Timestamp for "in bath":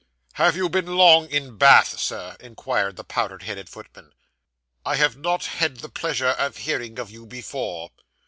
1.29-1.99